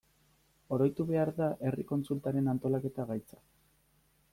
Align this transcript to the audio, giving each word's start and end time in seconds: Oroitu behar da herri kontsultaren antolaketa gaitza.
Oroitu 0.77 1.05
behar 1.11 1.31
da 1.41 1.51
herri 1.67 1.87
kontsultaren 1.93 2.53
antolaketa 2.57 3.11
gaitza. 3.13 3.43